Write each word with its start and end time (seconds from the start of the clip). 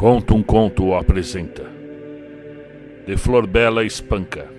Conta 0.00 0.32
um 0.32 0.42
conto 0.42 0.94
apresenta. 0.94 1.62
De 3.06 3.18
Flor 3.18 3.46
Bela 3.46 3.84
Espanca. 3.84 4.50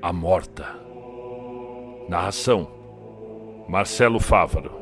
A 0.00 0.14
Morta. 0.14 0.66
Narração: 2.08 2.66
Marcelo 3.68 4.18
Fávaro. 4.18 4.72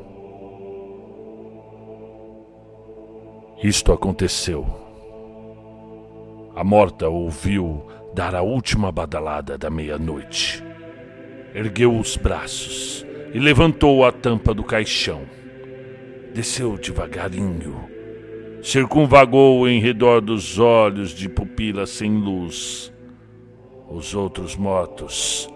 Isto 3.65 3.91
aconteceu. 3.91 4.65
A 6.55 6.63
morta 6.63 7.09
ouviu 7.09 7.85
dar 8.15 8.37
a 8.37 8.43
última 8.43 8.93
badalada 8.93 9.59
da 9.59 9.69
meia-noite. 9.69 10.63
Ergueu 11.53 11.99
os 11.99 12.17
braços 12.17 13.05
e 13.35 13.41
levantou 13.41 14.05
a 14.05 14.13
tampa 14.13 14.55
do 14.55 14.63
caixão. 14.63 15.23
Desceu 16.33 16.79
devagarinho. 16.79 18.02
Circunvagou 18.63 19.69
em 19.69 19.81
redor 19.81 20.21
dos 20.21 20.57
olhos 20.57 21.11
de 21.11 21.29
pupila 21.29 21.85
sem 21.85 22.13
luz. 22.13 22.93
Os 23.91 24.15
outros 24.15 24.55
mortos, 24.55 25.49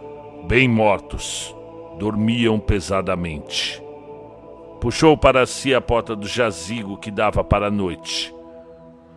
bem 0.49 0.67
mortos, 0.67 1.55
dormiam 2.01 2.59
pesadamente. 2.59 3.81
Puxou 4.81 5.17
para 5.17 5.47
si 5.47 5.73
a 5.73 5.81
porta 5.81 6.17
do 6.17 6.27
jazigo 6.27 6.99
que 6.99 7.13
dava 7.13 7.45
para 7.45 7.69
a 7.69 7.71
noite. 7.71 8.35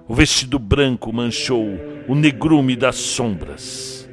O 0.07 0.13
vestido 0.13 0.59
branco 0.59 1.11
manchou 1.11 1.65
o 2.07 2.13
negrume 2.13 2.75
das 2.75 2.95
sombras. 2.95 4.07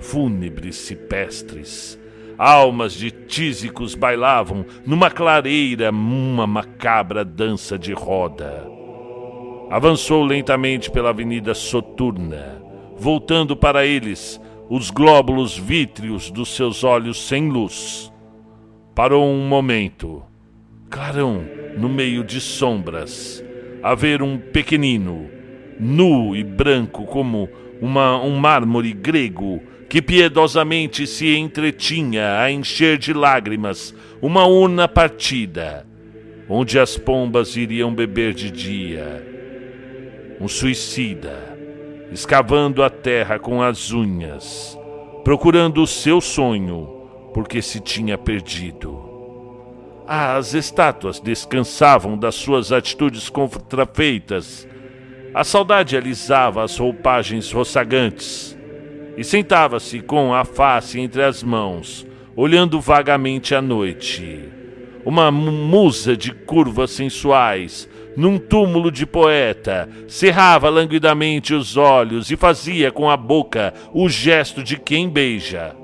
Fúnebres 0.00 0.76
cipestres, 0.76 2.00
almas 2.38 2.94
de 2.94 3.10
tísicos 3.10 3.94
bailavam 3.94 4.64
numa 4.86 5.10
clareira 5.10 5.90
uma 5.90 6.46
macabra 6.46 7.22
dança 7.22 7.78
de 7.78 7.92
roda. 7.92 8.83
Avançou 9.70 10.22
lentamente 10.22 10.90
pela 10.90 11.10
avenida 11.10 11.54
Soturna, 11.54 12.62
voltando 12.96 13.56
para 13.56 13.84
eles 13.84 14.40
os 14.68 14.90
glóbulos 14.90 15.58
vítreos 15.58 16.30
dos 16.30 16.54
seus 16.54 16.84
olhos 16.84 17.26
sem 17.26 17.48
luz. 17.48 18.12
Parou 18.94 19.24
um 19.26 19.46
momento, 19.48 20.22
clarão 20.88 21.44
no 21.76 21.88
meio 21.88 22.22
de 22.22 22.40
sombras, 22.40 23.44
a 23.82 23.94
ver 23.94 24.22
um 24.22 24.38
pequenino, 24.38 25.28
nu 25.80 26.36
e 26.36 26.44
branco 26.44 27.04
como 27.04 27.48
uma, 27.80 28.22
um 28.22 28.36
mármore 28.36 28.92
grego, 28.92 29.60
que 29.88 30.00
piedosamente 30.00 31.06
se 31.06 31.34
entretinha 31.34 32.38
a 32.38 32.50
encher 32.50 32.96
de 32.96 33.12
lágrimas 33.12 33.94
uma 34.22 34.46
urna 34.46 34.86
partida, 34.86 35.86
onde 36.48 36.78
as 36.78 36.96
pombas 36.96 37.56
iriam 37.56 37.92
beber 37.92 38.32
de 38.32 38.50
dia. 38.50 39.33
Um 40.40 40.48
suicida, 40.48 41.56
escavando 42.10 42.82
a 42.82 42.90
terra 42.90 43.38
com 43.38 43.62
as 43.62 43.92
unhas, 43.92 44.78
procurando 45.22 45.82
o 45.82 45.86
seu 45.86 46.20
sonho, 46.20 47.08
porque 47.32 47.62
se 47.62 47.80
tinha 47.80 48.18
perdido. 48.18 49.14
As 50.06 50.52
estátuas 50.52 51.18
descansavam 51.18 52.18
das 52.18 52.34
suas 52.34 52.72
atitudes 52.72 53.30
contrafeitas. 53.30 54.68
A 55.32 55.42
saudade 55.42 55.96
alisava 55.96 56.62
as 56.62 56.76
roupagens 56.76 57.50
roçagantes 57.50 58.56
e 59.16 59.24
sentava-se 59.24 60.00
com 60.00 60.34
a 60.34 60.44
face 60.44 61.00
entre 61.00 61.22
as 61.22 61.42
mãos, 61.42 62.06
olhando 62.36 62.80
vagamente 62.80 63.54
à 63.54 63.62
noite. 63.62 64.48
Uma 65.04 65.30
musa 65.30 66.16
de 66.16 66.32
curvas 66.32 66.90
sensuais, 66.90 67.88
num 68.16 68.38
túmulo 68.38 68.90
de 68.90 69.06
poeta, 69.06 69.88
cerrava 70.06 70.68
languidamente 70.68 71.54
os 71.54 71.76
olhos 71.76 72.30
e 72.30 72.36
fazia 72.36 72.90
com 72.92 73.10
a 73.10 73.16
boca 73.16 73.74
o 73.92 74.08
gesto 74.08 74.62
de 74.62 74.78
quem 74.78 75.08
beija. 75.08 75.74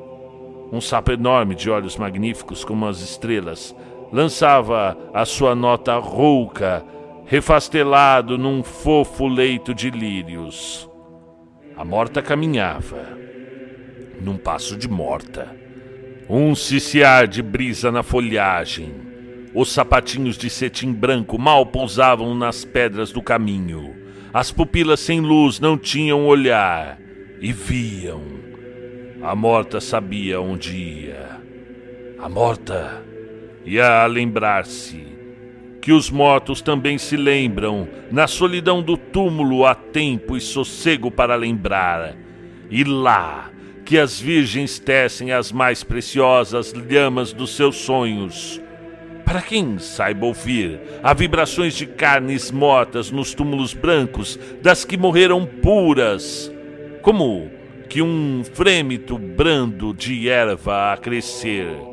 Um 0.72 0.80
sapo 0.80 1.12
enorme 1.12 1.54
de 1.54 1.68
olhos 1.68 1.96
magníficos 1.96 2.64
como 2.64 2.86
as 2.86 3.00
estrelas 3.00 3.74
lançava 4.12 4.96
a 5.12 5.24
sua 5.24 5.54
nota 5.54 5.96
rouca, 5.96 6.84
refastelado 7.26 8.36
num 8.36 8.62
fofo 8.62 9.26
leito 9.26 9.74
de 9.74 9.90
lírios. 9.90 10.88
A 11.76 11.84
morta 11.84 12.20
caminhava, 12.20 13.18
num 14.20 14.36
passo 14.36 14.76
de 14.76 14.88
morta. 14.88 15.56
Um 16.28 16.54
ciciar 16.54 17.26
de 17.26 17.42
brisa 17.42 17.90
na 17.90 18.02
folhagem. 18.02 19.09
Os 19.52 19.72
sapatinhos 19.72 20.38
de 20.38 20.48
cetim 20.48 20.92
branco 20.92 21.36
mal 21.38 21.66
pousavam 21.66 22.34
nas 22.34 22.64
pedras 22.64 23.10
do 23.10 23.20
caminho. 23.20 23.96
As 24.32 24.52
pupilas 24.52 25.00
sem 25.00 25.20
luz 25.20 25.58
não 25.58 25.76
tinham 25.76 26.24
olhar 26.26 27.00
e 27.40 27.52
viam. 27.52 28.22
A 29.22 29.34
morta 29.34 29.80
sabia 29.80 30.40
onde 30.40 30.76
ia. 30.76 31.40
A 32.18 32.28
morta 32.28 33.02
ia 33.64 34.06
lembrar-se 34.06 35.04
que 35.80 35.92
os 35.92 36.10
mortos 36.10 36.60
também 36.60 36.98
se 36.98 37.16
lembram, 37.16 37.88
na 38.10 38.26
solidão 38.26 38.82
do 38.82 38.96
túmulo 38.96 39.64
há 39.64 39.74
tempo 39.74 40.36
e 40.36 40.40
sossego 40.40 41.10
para 41.10 41.34
lembrar. 41.34 42.14
E 42.70 42.84
lá 42.84 43.50
que 43.84 43.98
as 43.98 44.20
virgens 44.20 44.78
tecem 44.78 45.32
as 45.32 45.50
mais 45.50 45.82
preciosas 45.82 46.72
lhamas 46.72 47.32
dos 47.32 47.56
seus 47.56 47.76
sonhos. 47.76 48.60
Para 49.30 49.42
quem 49.42 49.78
saiba 49.78 50.26
ouvir, 50.26 50.80
há 51.04 51.14
vibrações 51.14 51.76
de 51.76 51.86
carnes 51.86 52.50
mortas 52.50 53.12
nos 53.12 53.32
túmulos 53.32 53.72
brancos 53.72 54.36
das 54.60 54.84
que 54.84 54.96
morreram 54.96 55.46
puras, 55.46 56.50
como 57.00 57.48
que 57.88 58.02
um 58.02 58.42
frêmito 58.42 59.16
brando 59.16 59.94
de 59.94 60.28
erva 60.28 60.92
a 60.92 60.96
crescer 60.96 61.90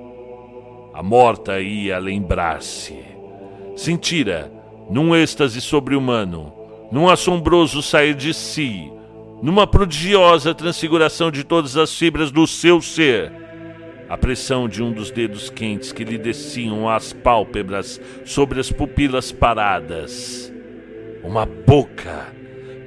a 0.98 1.04
morta 1.04 1.62
ia 1.62 2.00
lembrar-se. 2.00 2.96
Sentira, 3.76 4.52
num 4.90 5.16
êxtase 5.16 5.62
sobre-humano, 5.62 6.52
num 6.92 7.08
assombroso 7.08 7.84
sair 7.84 8.16
de 8.16 8.34
si, 8.34 8.92
numa 9.44 9.68
prodigiosa 9.68 10.56
transfiguração 10.56 11.30
de 11.30 11.44
todas 11.44 11.78
as 11.78 11.96
fibras 11.96 12.32
do 12.32 12.48
seu 12.48 12.82
ser, 12.82 13.32
a 14.10 14.18
pressão 14.18 14.68
de 14.68 14.82
um 14.82 14.92
dos 14.92 15.12
dedos 15.12 15.50
quentes 15.50 15.92
que 15.92 16.04
lhe 16.04 16.18
desciam 16.18 16.90
às 16.90 17.14
pálpebras 17.14 18.00
sobre 18.26 18.60
as 18.60 18.72
pupilas 18.72 19.32
paradas. 19.32 20.52
Uma 21.24 21.46
boca 21.46 22.28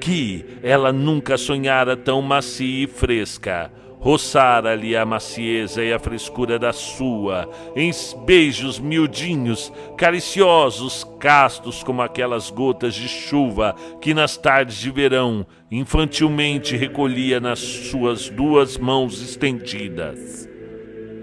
que 0.00 0.44
ela 0.62 0.92
nunca 0.92 1.36
sonhara 1.36 1.96
tão 1.96 2.22
macia 2.22 2.84
e 2.84 2.86
fresca 2.86 3.70
roçara-lhe 4.00 4.96
a 4.96 5.04
macieza 5.04 5.84
e 5.84 5.92
a 5.92 5.98
frescura 5.98 6.58
da 6.58 6.72
sua, 6.72 7.48
em 7.76 7.90
beijos 8.24 8.78
miudinhos, 8.78 9.70
cariciosos, 9.96 11.04
castos 11.20 11.84
como 11.84 12.00
aquelas 12.00 12.50
gotas 12.50 12.94
de 12.94 13.06
chuva 13.06 13.76
que 14.00 14.14
nas 14.14 14.38
tardes 14.38 14.78
de 14.78 14.90
verão 14.90 15.46
infantilmente 15.70 16.76
recolhia 16.76 17.38
nas 17.38 17.58
suas 17.58 18.30
duas 18.30 18.78
mãos 18.78 19.20
estendidas. 19.20 20.49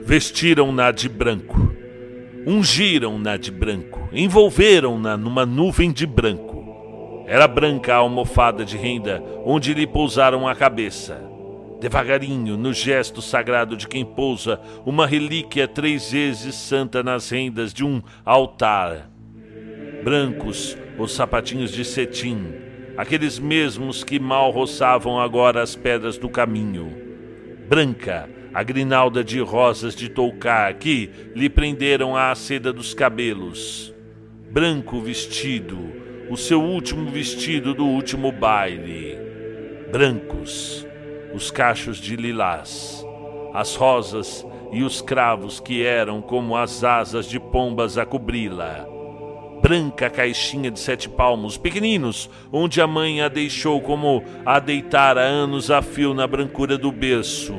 Vestiram-na 0.07 0.89
de 0.89 1.09
branco, 1.09 1.75
ungiram-na 2.45 3.35
de 3.35 3.51
branco, 3.51 4.07
envolveram-na 4.13 5.17
numa 5.17 5.45
nuvem 5.45 5.91
de 5.91 6.07
branco. 6.07 7.25
Era 7.27 7.45
branca 7.45 7.93
a 7.93 7.97
almofada 7.97 8.63
de 8.63 8.77
renda 8.77 9.21
onde 9.43 9.73
lhe 9.73 9.85
pousaram 9.85 10.47
a 10.47 10.55
cabeça 10.55 11.21
devagarinho, 11.81 12.55
no 12.55 12.73
gesto 12.73 13.21
sagrado 13.21 13.75
de 13.75 13.85
quem 13.85 14.05
pousa 14.05 14.61
uma 14.85 15.05
relíquia 15.05 15.67
três 15.67 16.09
vezes 16.09 16.55
santa 16.55 17.03
nas 17.03 17.29
rendas 17.29 17.73
de 17.73 17.83
um 17.83 18.01
altar. 18.23 19.09
Brancos 20.05 20.77
os 20.97 21.11
sapatinhos 21.11 21.69
de 21.69 21.83
cetim, 21.83 22.53
aqueles 22.95 23.37
mesmos 23.39 24.05
que 24.05 24.21
mal 24.21 24.51
roçavam 24.51 25.19
agora 25.19 25.61
as 25.61 25.75
pedras 25.75 26.17
do 26.17 26.29
caminho. 26.29 26.95
Branca 27.67 28.36
a 28.57 28.63
grinalda 28.63 29.23
de 29.23 29.39
rosas 29.39 29.95
de 29.95 30.09
toucar 30.09 30.73
que 30.73 31.11
lhe 31.35 31.47
prenderam 31.47 32.17
à 32.17 32.33
seda 32.33 32.73
dos 32.73 32.91
cabelos. 32.91 33.93
Branco 34.49 34.99
vestido, 34.99 35.77
o 36.27 36.35
seu 36.35 36.59
último 36.59 37.07
vestido 37.11 37.75
do 37.75 37.85
último 37.85 38.31
baile. 38.31 39.15
Brancos 39.91 40.87
os 41.35 41.51
cachos 41.51 41.97
de 41.99 42.15
lilás, 42.15 43.05
as 43.53 43.75
rosas 43.75 44.43
e 44.71 44.81
os 44.81 45.03
cravos 45.03 45.59
que 45.59 45.85
eram 45.85 46.19
como 46.19 46.57
as 46.57 46.83
asas 46.83 47.27
de 47.27 47.39
pombas 47.39 47.95
a 47.95 48.07
cobri-la. 48.07 48.87
Branca 49.61 50.09
caixinha 50.09 50.71
de 50.71 50.79
sete 50.79 51.07
palmos, 51.07 51.59
pequeninos, 51.59 52.27
onde 52.51 52.81
a 52.81 52.87
mãe 52.87 53.21
a 53.21 53.27
deixou 53.27 53.79
como 53.81 54.23
a 54.43 54.57
deitara 54.57 55.21
anos 55.21 55.69
a 55.69 55.83
fio 55.83 56.15
na 56.15 56.25
brancura 56.25 56.75
do 56.75 56.91
berço. 56.91 57.53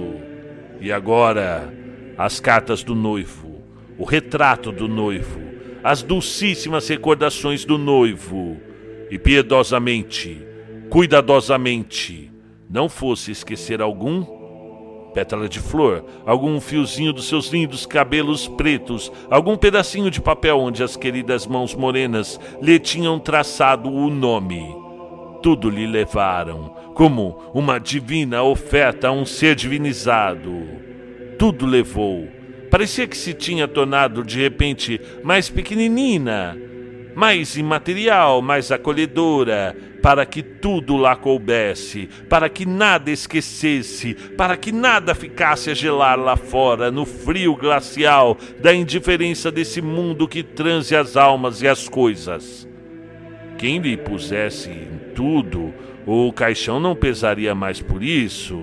E 0.81 0.93
agora, 0.93 1.73
as 2.17 2.41
cartas 2.41 2.83
do 2.83 2.95
noivo, 2.95 3.63
o 3.99 4.05
retrato 4.05 4.71
do 4.71 4.87
noivo, 4.87 5.41
as 5.83 6.03
dulcíssimas 6.03 6.89
recordações 6.89 7.65
do 7.65 7.77
noivo, 7.77 8.57
e 9.11 9.19
piedosamente, 9.19 10.47
cuidadosamente, 10.91 12.31
não 12.71 12.89
fosse 12.89 13.31
esquecer 13.31 13.81
algum 13.81 14.39
pétala 15.15 15.49
de 15.49 15.59
flor, 15.59 16.05
algum 16.25 16.61
fiozinho 16.61 17.13
dos 17.13 17.27
seus 17.27 17.49
lindos 17.49 17.87
cabelos 17.87 18.47
pretos, 18.47 19.11
algum 19.31 19.57
pedacinho 19.57 20.11
de 20.11 20.21
papel 20.21 20.59
onde 20.59 20.83
as 20.83 20.97
queridas 20.97 21.47
mãos 21.47 21.75
morenas 21.75 22.39
lhe 22.63 22.79
tinham 22.79 23.19
traçado 23.19 23.91
o 23.91 24.11
nome. 24.11 24.88
Tudo 25.43 25.71
lhe 25.71 25.87
levaram, 25.87 26.75
como 26.95 27.51
uma 27.55 27.79
divina 27.79 28.43
oferta 28.43 29.09
a 29.09 29.13
um 29.13 29.25
ser 29.25 29.55
divinizado. 29.55 30.67
Tudo 31.39 31.65
levou. 31.65 32.29
Parecia 32.71 33.07
que 33.07 33.17
se 33.17 33.33
tinha 33.33 33.67
tornado 33.67 34.23
de 34.23 34.41
repente 34.41 35.01
mais 35.23 35.49
pequenina, 35.49 36.57
mais 37.15 37.57
imaterial, 37.57 38.43
mais 38.43 38.71
acolhedora, 38.71 39.75
para 40.03 40.25
que 40.25 40.43
tudo 40.43 40.97
lá 40.97 41.17
coubesse, 41.17 42.09
para 42.29 42.49
que 42.49 42.65
nada 42.65 43.11
esquecesse, 43.11 44.15
para 44.15 44.57
que 44.57 44.71
nada 44.71 45.15
ficasse 45.15 45.71
a 45.71 45.75
gelar 45.75 46.19
lá 46.19 46.37
fora, 46.37 46.91
no 46.91 47.05
frio 47.05 47.57
glacial 47.57 48.37
da 48.61 48.73
indiferença 48.73 49.51
desse 49.51 49.81
mundo 49.83 50.29
que 50.29 50.43
transe 50.43 50.95
as 50.95 51.17
almas 51.17 51.63
e 51.63 51.69
as 51.69 51.89
coisas. 51.89 52.69
Quem 53.59 53.81
lhe 53.81 53.97
pusesse 53.97 54.71
em 54.71 55.13
tudo, 55.17 55.75
o 56.07 56.33
caixão 56.33 56.79
não 56.79 56.95
pesaria 56.95 57.57
mais 57.57 57.81
por 57.81 58.05
isso. 58.05 58.63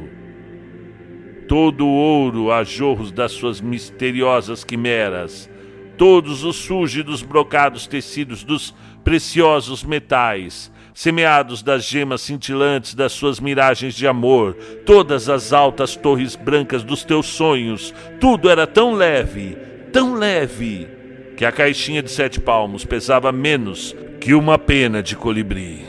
Todo 1.50 1.86
o 1.86 1.94
ouro 1.94 2.50
a 2.50 2.64
jorros 2.64 3.12
das 3.12 3.34
suas 3.34 3.60
misteriosas 3.60 4.64
quimeras, 4.64 5.50
todos 5.98 6.46
os 6.46 6.56
súgidos 6.56 7.22
brocados 7.22 7.86
tecidos 7.88 8.42
dos 8.42 8.74
preciosos 9.04 9.84
metais, 9.84 10.72
semeados 10.94 11.62
das 11.62 11.84
gemas 11.84 12.22
cintilantes 12.22 12.96
das 12.96 13.12
suas 13.12 13.42
miragens 13.42 13.96
de 13.96 14.08
amor, 14.08 14.54
todas 14.86 15.28
as 15.28 15.52
altas 15.52 15.98
torres 15.98 16.38
brancas 16.38 16.84
dos 16.86 17.04
teus 17.04 17.26
sonhos, 17.26 17.94
tudo 18.18 18.50
era 18.50 18.66
tão 18.66 18.94
leve, 18.94 19.58
tão 19.92 20.16
leve, 20.16 20.95
que 21.36 21.46
a 21.46 21.52
caixinha 21.52 22.02
de 22.02 22.10
sete 22.10 22.40
palmos 22.40 22.86
pesava 22.86 23.32
menos 23.32 23.96
que 24.20 24.34
uma 24.34 24.58
pena 24.58 25.04
de 25.04 25.16
colibri. 25.16 25.86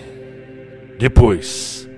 Depois, 0.99 1.89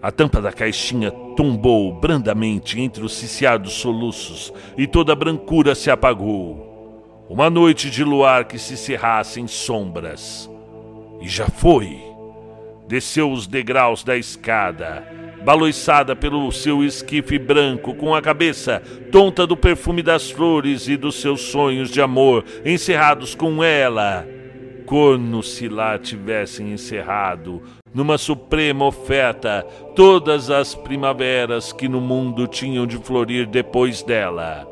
a 0.00 0.10
tampa 0.10 0.40
da 0.40 0.52
caixinha 0.52 1.10
tombou 1.36 1.92
brandamente 1.92 2.80
entre 2.80 3.04
os 3.04 3.14
ciciados 3.14 3.74
soluços 3.74 4.52
e 4.78 4.86
toda 4.86 5.12
a 5.12 5.16
brancura 5.16 5.74
se 5.74 5.90
apagou. 5.90 7.24
Uma 7.28 7.50
noite 7.50 7.90
de 7.90 8.04
luar 8.04 8.44
que 8.44 8.58
se 8.58 8.76
cerrasse 8.76 9.40
em 9.40 9.48
sombras. 9.48 10.48
E 11.20 11.28
já 11.28 11.46
foi. 11.46 11.98
Desceu 12.86 13.32
os 13.32 13.48
degraus 13.48 14.04
da 14.04 14.16
escada, 14.16 15.04
baloiçada 15.46 16.16
pelo 16.16 16.50
seu 16.50 16.82
esquife 16.82 17.38
branco, 17.38 17.94
com 17.94 18.12
a 18.12 18.20
cabeça 18.20 18.82
tonta 19.12 19.46
do 19.46 19.56
perfume 19.56 20.02
das 20.02 20.28
flores 20.28 20.88
e 20.88 20.96
dos 20.96 21.20
seus 21.20 21.40
sonhos 21.40 21.88
de 21.88 22.00
amor 22.00 22.44
encerrados 22.64 23.32
com 23.32 23.62
ela. 23.62 24.26
Corno 24.86 25.44
se 25.44 25.68
lá 25.68 25.96
tivessem 26.00 26.72
encerrado, 26.72 27.62
numa 27.94 28.18
suprema 28.18 28.86
oferta, 28.86 29.64
todas 29.94 30.50
as 30.50 30.74
primaveras 30.74 31.72
que 31.72 31.88
no 31.88 32.00
mundo 32.00 32.48
tinham 32.48 32.84
de 32.84 32.98
florir 32.98 33.46
depois 33.46 34.02
dela. 34.02 34.66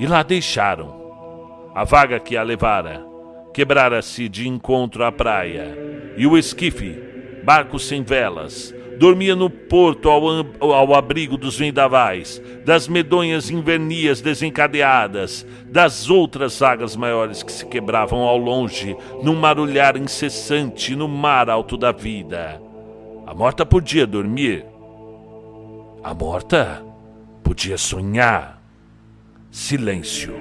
E 0.00 0.06
lá 0.06 0.22
deixaram 0.22 1.70
a 1.74 1.84
vaga 1.84 2.18
que 2.18 2.34
a 2.34 2.42
levara 2.42 3.04
quebrara-se 3.52 4.26
de 4.26 4.48
encontro 4.48 5.04
à 5.04 5.12
praia, 5.12 5.76
e 6.16 6.26
o 6.26 6.38
esquife, 6.38 6.98
barco 7.44 7.78
sem 7.78 8.02
velas, 8.02 8.74
dormia 8.98 9.36
no 9.36 9.48
porto 9.48 10.10
ao, 10.10 10.22
ao, 10.60 10.94
abrigo 10.94 11.36
dos 11.36 11.56
vendavais, 11.56 12.42
das 12.64 12.88
medonhas 12.88 13.48
invernias 13.48 14.20
desencadeadas, 14.20 15.46
das 15.66 16.10
outras 16.10 16.52
sagas 16.52 16.96
maiores 16.96 17.42
que 17.42 17.52
se 17.52 17.64
quebravam 17.64 18.20
ao 18.20 18.36
longe, 18.36 18.96
num 19.22 19.34
marulhar 19.34 19.96
incessante 19.96 20.96
no 20.96 21.06
mar 21.06 21.48
alto 21.48 21.76
da 21.76 21.92
vida. 21.92 22.60
A 23.24 23.32
morta 23.34 23.64
podia 23.64 24.06
dormir. 24.06 24.64
A 26.02 26.12
morta 26.12 26.84
podia 27.42 27.78
sonhar. 27.78 28.60
Silêncio. 29.50 30.34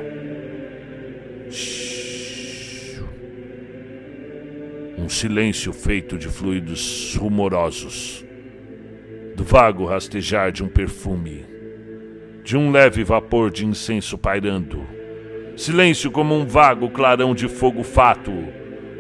Um 4.98 5.08
silêncio 5.08 5.72
feito 5.72 6.18
de 6.18 6.28
fluidos 6.28 7.16
rumorosos, 7.16 8.26
do 9.38 9.44
vago 9.44 9.86
rastejar 9.86 10.52
de 10.52 10.64
um 10.64 10.68
perfume, 10.68 11.46
de 12.44 12.58
um 12.58 12.72
leve 12.72 13.04
vapor 13.04 13.52
de 13.52 13.66
incenso 13.66 14.18
pairando. 14.18 14.86
Silêncio 15.56 16.10
como 16.10 16.36
um 16.36 16.46
vago 16.46 16.90
clarão 16.90 17.36
de 17.36 17.48
fogo 17.48 17.84
fato, 17.84 18.34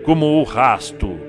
como 0.05 0.39
o 0.39 0.43
rasto, 0.43 1.19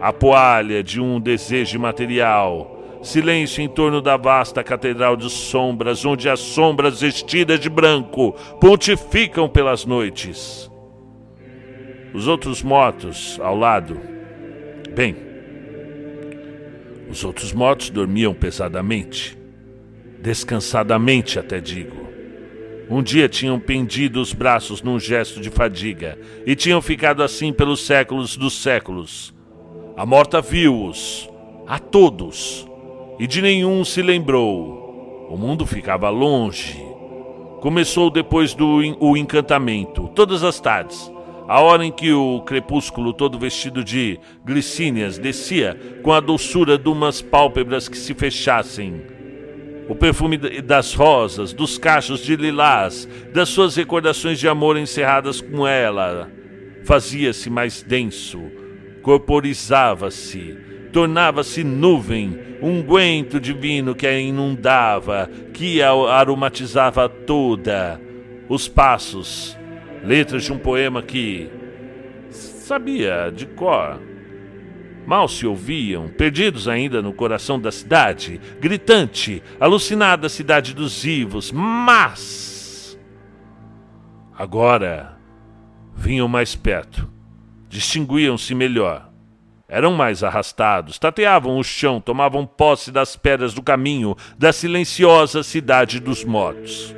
a 0.00 0.12
poalha 0.12 0.82
de 0.82 1.00
um 1.00 1.20
desejo 1.20 1.78
material 1.78 2.78
Silêncio 3.02 3.62
em 3.62 3.68
torno 3.68 4.02
da 4.02 4.16
vasta 4.16 4.62
catedral 4.62 5.16
de 5.16 5.30
sombras, 5.30 6.04
onde 6.04 6.28
as 6.28 6.40
sombras 6.40 7.00
vestidas 7.00 7.58
de 7.58 7.70
branco 7.70 8.32
pontificam 8.60 9.48
pelas 9.48 9.86
noites. 9.86 10.70
Os 12.12 12.26
outros 12.26 12.62
mortos 12.62 13.38
ao 13.42 13.56
lado. 13.56 13.98
Bem, 14.94 15.29
os 17.10 17.24
outros 17.24 17.52
mortos 17.52 17.90
dormiam 17.90 18.32
pesadamente, 18.32 19.36
descansadamente, 20.22 21.38
até 21.38 21.60
digo. 21.60 22.08
Um 22.88 23.02
dia 23.02 23.28
tinham 23.28 23.58
pendido 23.58 24.20
os 24.20 24.32
braços 24.32 24.82
num 24.82 24.98
gesto 24.98 25.40
de 25.40 25.50
fadiga 25.50 26.18
e 26.46 26.54
tinham 26.54 26.80
ficado 26.80 27.22
assim 27.22 27.52
pelos 27.52 27.84
séculos 27.84 28.36
dos 28.36 28.54
séculos. 28.62 29.34
A 29.96 30.06
morta 30.06 30.40
viu-os, 30.40 31.28
a 31.66 31.78
todos, 31.78 32.66
e 33.18 33.26
de 33.26 33.42
nenhum 33.42 33.84
se 33.84 34.02
lembrou. 34.02 35.28
O 35.30 35.36
mundo 35.36 35.66
ficava 35.66 36.08
longe. 36.10 36.80
Começou 37.60 38.10
depois 38.10 38.54
do 38.54 38.96
o 38.98 39.16
encantamento, 39.16 40.08
todas 40.14 40.42
as 40.42 40.58
tardes, 40.58 41.09
a 41.50 41.60
hora 41.60 41.84
em 41.84 41.90
que 41.90 42.12
o 42.12 42.42
crepúsculo, 42.42 43.12
todo 43.12 43.36
vestido 43.36 43.82
de 43.82 44.20
glicínias, 44.46 45.18
descia 45.18 45.76
com 46.00 46.12
a 46.12 46.20
doçura 46.20 46.78
de 46.78 46.88
umas 46.88 47.20
pálpebras 47.20 47.88
que 47.88 47.98
se 47.98 48.14
fechassem. 48.14 49.02
O 49.88 49.96
perfume 49.96 50.36
das 50.36 50.94
rosas, 50.94 51.52
dos 51.52 51.76
cachos 51.76 52.20
de 52.20 52.36
lilás, 52.36 53.08
das 53.34 53.48
suas 53.48 53.74
recordações 53.74 54.38
de 54.38 54.46
amor 54.46 54.76
encerradas 54.76 55.40
com 55.40 55.66
ela, 55.66 56.30
fazia-se 56.84 57.50
mais 57.50 57.82
denso, 57.82 58.40
corporizava-se, 59.02 60.56
tornava-se 60.92 61.64
nuvem, 61.64 62.38
um 62.62 62.80
guento 62.80 63.40
divino 63.40 63.92
que 63.92 64.06
a 64.06 64.16
inundava, 64.16 65.28
que 65.52 65.82
a 65.82 65.90
aromatizava 65.90 67.08
toda. 67.08 68.00
Os 68.48 68.68
passos, 68.68 69.58
letras 70.02 70.44
de 70.44 70.52
um 70.52 70.58
poema 70.58 71.02
que 71.02 71.50
sabia 72.30 73.30
de 73.34 73.46
cor. 73.46 74.00
Mal 75.06 75.26
se 75.28 75.46
ouviam, 75.46 76.08
perdidos 76.08 76.68
ainda 76.68 77.02
no 77.02 77.12
coração 77.12 77.58
da 77.58 77.72
cidade, 77.72 78.40
gritante, 78.60 79.42
alucinada 79.58 80.28
cidade 80.28 80.74
dos 80.74 81.02
vivos, 81.02 81.50
mas. 81.50 82.98
Agora 84.36 85.18
vinham 85.96 86.28
mais 86.28 86.54
perto, 86.54 87.10
distinguiam-se 87.68 88.54
melhor 88.54 89.10
eram 89.70 89.92
mais 89.92 90.24
arrastados, 90.24 90.98
tateavam 90.98 91.56
o 91.56 91.62
chão, 91.62 92.00
tomavam 92.00 92.44
posse 92.44 92.90
das 92.90 93.14
pedras 93.14 93.54
do 93.54 93.62
caminho 93.62 94.16
da 94.36 94.52
silenciosa 94.52 95.44
cidade 95.44 96.00
dos 96.00 96.24
mortos. 96.24 96.92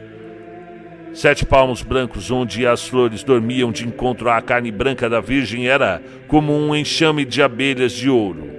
Sete 1.15 1.45
palmos 1.45 1.83
brancos 1.83 2.31
onde 2.31 2.67
as 2.67 2.89
flores 2.89 3.23
dormiam 3.23 3.71
de 3.71 3.87
encontro 3.87 4.31
à 4.31 4.41
carne 4.41 4.71
branca 4.71 5.11
da 5.11 5.21
Virgem 5.21 5.69
era 5.69 6.03
como 6.27 6.53
um 6.53 6.75
enxame 6.75 7.25
de 7.25 7.43
abelhas 7.43 7.93
de 7.93 8.09
ouro. 8.09 8.51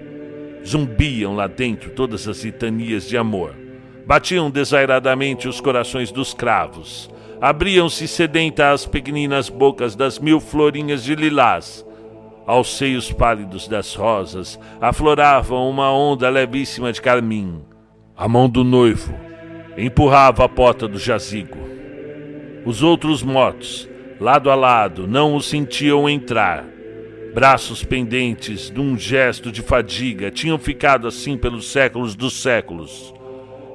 Zumbiam 0.66 1.36
lá 1.36 1.48
dentro 1.48 1.90
todas 1.92 2.28
as 2.28 2.44
litanias 2.44 3.08
de 3.08 3.18
amor. 3.18 3.56
Batiam 4.06 4.52
desairadamente 4.52 5.48
os 5.48 5.60
corações 5.60 6.12
dos 6.12 6.34
cravos. 6.34 7.10
Abriam-se 7.42 8.08
sedentas 8.08 8.82
as 8.82 8.86
pequeninas 8.86 9.50
bocas 9.50 9.96
das 9.96 10.20
mil 10.20 10.40
florinhas 10.40 11.04
de 11.04 11.16
lilás 11.16 11.86
aos 12.46 12.78
seios 12.78 13.12
pálidos 13.12 13.68
das 13.68 13.96
rosas 13.96 14.60
aflorava 14.82 15.56
uma 15.56 15.92
onda 15.92 16.30
levíssima 16.30 16.92
de 16.92 17.02
carmim. 17.02 17.64
A 18.16 18.28
mão 18.28 18.50
do 18.50 18.64
noivo 18.64 19.14
empurrava 19.78 20.46
a 20.46 20.50
porta 20.50 20.88
do 20.88 21.00
jazigo. 21.00 21.58
Os 22.66 22.82
outros 22.82 23.22
mortos, 23.22 23.90
lado 24.20 24.50
a 24.50 24.56
lado, 24.56 25.06
não 25.06 25.36
o 25.36 25.42
sentiam 25.42 26.10
entrar. 26.10 26.66
braços 27.34 27.84
pendentes 27.84 28.70
num 28.70 28.98
gesto 28.98 29.52
de 29.52 29.64
fadiga, 29.64 30.30
tinham 30.30 30.60
ficado 30.60 31.08
assim 31.08 31.36
pelos 31.36 31.72
séculos 31.72 32.16
dos 32.16 32.42
séculos. 32.42 33.14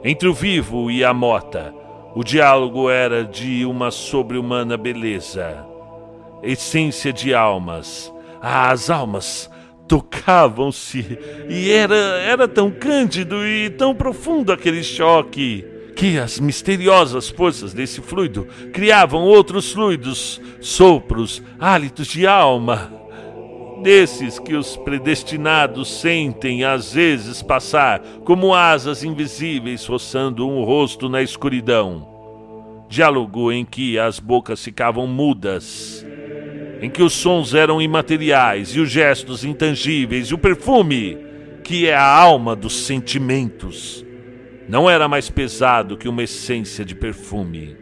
Entre 0.04 0.28
o 0.28 0.32
vivo 0.32 0.90
e 0.92 1.04
a 1.04 1.12
morta, 1.12 1.74
o 2.14 2.22
diálogo 2.22 2.88
era 2.88 3.24
de 3.24 3.64
uma 3.64 3.90
sobre-humana 3.90 4.76
beleza, 4.76 5.66
essência 6.40 7.12
de 7.12 7.34
almas. 7.34 8.12
As 8.40 8.88
almas 8.88 9.50
tocavam-se 9.88 11.18
e 11.48 11.70
era, 11.70 11.96
era 11.96 12.46
tão 12.46 12.70
cândido 12.70 13.44
e 13.44 13.68
tão 13.70 13.92
profundo 13.94 14.52
aquele 14.52 14.84
choque 14.84 15.66
que 15.98 16.16
as 16.16 16.38
misteriosas 16.38 17.28
forças 17.28 17.74
desse 17.74 18.00
fluido 18.00 18.46
criavam 18.72 19.24
outros 19.24 19.72
fluidos, 19.72 20.40
sopros, 20.60 21.42
hálitos 21.58 22.06
de 22.06 22.24
alma 22.24 22.92
desses 23.82 24.38
que 24.38 24.54
os 24.54 24.76
predestinados 24.76 26.00
sentem 26.00 26.62
às 26.62 26.92
vezes 26.92 27.42
passar 27.42 28.00
como 28.24 28.54
asas 28.54 29.02
invisíveis 29.02 29.84
roçando 29.86 30.48
um 30.48 30.62
rosto 30.62 31.08
na 31.08 31.20
escuridão. 31.20 32.06
Diálogo 32.88 33.50
em 33.50 33.64
que 33.64 33.98
as 33.98 34.20
bocas 34.20 34.62
ficavam 34.62 35.04
mudas, 35.04 36.06
em 36.80 36.88
que 36.88 37.02
os 37.02 37.12
sons 37.12 37.54
eram 37.54 37.82
imateriais 37.82 38.68
e 38.68 38.78
os 38.78 38.88
gestos 38.88 39.44
intangíveis 39.44 40.28
e 40.28 40.34
o 40.34 40.38
perfume, 40.38 41.18
que 41.64 41.88
é 41.88 41.94
a 41.96 42.06
alma 42.06 42.54
dos 42.54 42.84
sentimentos, 42.86 44.06
não 44.68 44.88
era 44.88 45.08
mais 45.08 45.30
pesado 45.30 45.96
que 45.96 46.08
uma 46.08 46.22
essência 46.22 46.84
de 46.84 46.94
perfume. 46.94 47.76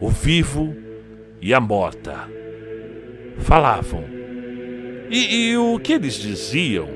O 0.00 0.08
vivo 0.08 0.74
e 1.40 1.52
a 1.52 1.60
morta 1.60 2.28
falavam 3.38 4.14
e, 5.10 5.50
e 5.50 5.56
o 5.56 5.78
que 5.78 5.92
eles 5.92 6.14
diziam? 6.14 6.88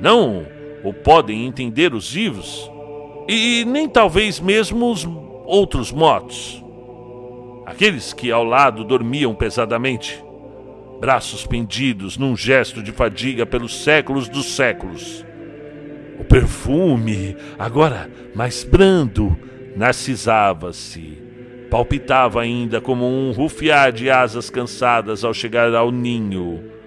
Não 0.00 0.46
o 0.82 0.92
podem 0.92 1.46
entender 1.46 1.92
os 1.92 2.12
vivos, 2.12 2.70
e 3.28 3.64
nem 3.64 3.88
talvez 3.88 4.40
mesmo 4.40 4.90
os 4.90 5.06
outros 5.44 5.92
mortos. 5.92 6.64
Aqueles 7.66 8.12
que 8.12 8.30
ao 8.32 8.44
lado 8.44 8.84
dormiam 8.84 9.34
pesadamente, 9.34 10.22
braços 11.00 11.46
pendidos 11.46 12.16
num 12.16 12.36
gesto 12.36 12.82
de 12.82 12.92
fadiga 12.92 13.44
pelos 13.44 13.82
séculos 13.82 14.28
dos 14.28 14.56
séculos. 14.56 15.24
O 16.18 16.24
perfume, 16.24 17.36
agora 17.58 18.10
mais 18.34 18.64
brando, 18.64 19.36
narcisava-se, 19.76 21.22
palpitava 21.70 22.40
ainda 22.42 22.80
como 22.80 23.06
um 23.06 23.32
rufiar 23.32 23.92
de 23.92 24.10
asas 24.10 24.50
cansadas 24.50 25.24
ao 25.24 25.32
chegar 25.32 25.74
ao 25.74 25.90
ninho 25.90 26.78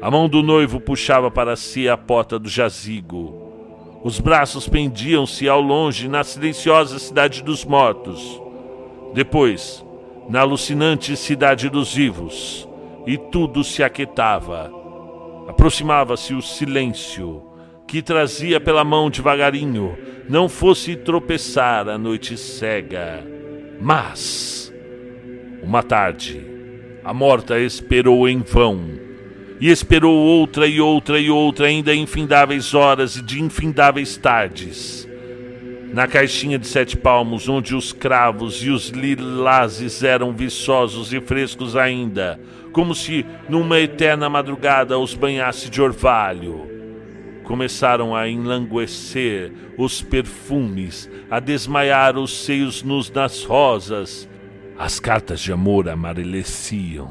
a 0.00 0.12
mão 0.12 0.28
do 0.28 0.44
noivo 0.44 0.78
puxava 0.78 1.28
para 1.28 1.56
si 1.56 1.88
a 1.88 1.96
porta 1.96 2.38
do 2.38 2.48
jazigo. 2.48 3.98
Os 4.04 4.20
braços 4.20 4.68
pendiam-se 4.68 5.48
ao 5.48 5.60
longe 5.60 6.08
na 6.08 6.22
silenciosa 6.22 7.00
cidade 7.00 7.42
dos 7.42 7.64
mortos. 7.64 8.40
Depois, 9.12 9.84
na 10.28 10.40
alucinante 10.40 11.16
cidade 11.16 11.68
dos 11.68 11.92
vivos, 11.92 12.68
e 13.08 13.18
tudo 13.18 13.64
se 13.64 13.82
aquietava. 13.82 14.70
Aproximava-se 15.48 16.32
o 16.32 16.40
silêncio, 16.40 17.42
que 17.88 18.02
trazia 18.02 18.60
pela 18.60 18.84
mão 18.84 19.08
devagarinho, 19.08 19.96
não 20.28 20.46
fosse 20.46 20.94
tropeçar 20.94 21.88
a 21.88 21.96
noite 21.96 22.36
cega. 22.36 23.26
Mas, 23.80 24.70
uma 25.62 25.82
tarde, 25.82 26.44
a 27.02 27.14
morta 27.14 27.58
esperou 27.58 28.28
em 28.28 28.40
vão 28.40 28.78
e 29.58 29.70
esperou 29.70 30.14
outra 30.14 30.66
e 30.66 30.80
outra 30.80 31.18
e 31.18 31.30
outra, 31.30 31.66
ainda 31.66 31.94
infindáveis 31.94 32.74
horas 32.74 33.16
e 33.16 33.22
de 33.22 33.42
infindáveis 33.42 34.18
tardes. 34.18 35.08
Na 35.90 36.06
caixinha 36.06 36.58
de 36.58 36.66
sete 36.66 36.94
palmos, 36.94 37.48
onde 37.48 37.74
os 37.74 37.90
cravos 37.90 38.62
e 38.62 38.68
os 38.68 38.90
lilazes 38.90 40.02
eram 40.02 40.34
viçosos 40.34 41.14
e 41.14 41.20
frescos 41.20 41.74
ainda, 41.74 42.38
como 42.70 42.94
se 42.94 43.24
numa 43.48 43.80
eterna 43.80 44.28
madrugada 44.28 44.98
os 44.98 45.14
banhasse 45.14 45.70
de 45.70 45.80
orvalho. 45.80 46.77
Começaram 47.48 48.14
a 48.14 48.28
enlanguecer 48.28 49.50
os 49.78 50.02
perfumes, 50.02 51.08
a 51.30 51.40
desmaiar 51.40 52.18
os 52.18 52.44
seios 52.44 52.82
nus 52.82 53.10
nas 53.10 53.42
rosas. 53.42 54.28
As 54.78 55.00
cartas 55.00 55.40
de 55.40 55.50
amor 55.50 55.88
amareleciam. 55.88 57.10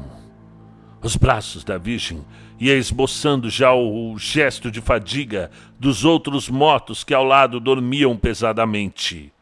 Os 1.02 1.16
braços 1.16 1.64
da 1.64 1.76
Virgem 1.76 2.24
ia 2.56 2.76
esboçando 2.76 3.50
já 3.50 3.74
o 3.74 4.16
gesto 4.16 4.70
de 4.70 4.80
fadiga 4.80 5.50
dos 5.76 6.04
outros 6.04 6.48
mortos 6.48 7.02
que 7.02 7.12
ao 7.12 7.24
lado 7.24 7.58
dormiam 7.58 8.16
pesadamente. 8.16 9.32